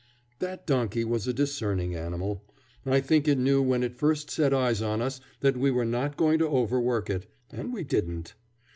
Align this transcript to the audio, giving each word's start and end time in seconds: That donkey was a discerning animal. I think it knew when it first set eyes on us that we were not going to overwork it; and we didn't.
That 0.39 0.65
donkey 0.65 1.03
was 1.05 1.27
a 1.27 1.31
discerning 1.31 1.93
animal. 1.93 2.43
I 2.87 3.01
think 3.01 3.27
it 3.27 3.37
knew 3.37 3.61
when 3.61 3.83
it 3.83 3.93
first 3.99 4.31
set 4.31 4.51
eyes 4.51 4.81
on 4.81 4.99
us 4.99 5.21
that 5.41 5.55
we 5.57 5.69
were 5.69 5.85
not 5.85 6.17
going 6.17 6.39
to 6.39 6.47
overwork 6.49 7.07
it; 7.11 7.27
and 7.51 7.71
we 7.71 7.83
didn't. 7.83 8.33